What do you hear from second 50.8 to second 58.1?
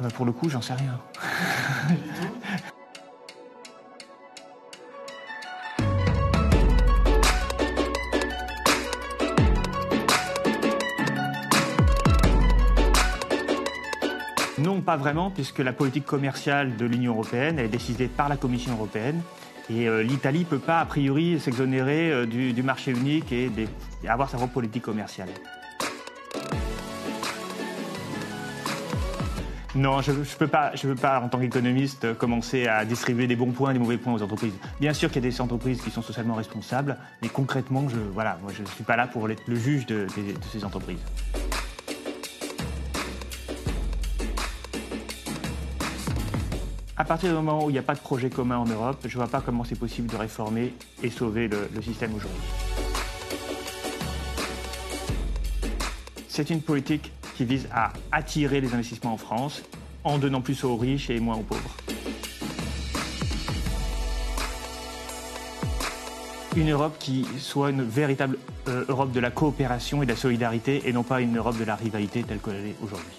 et sauver le système aujourd'hui. C'est une politique qui vise à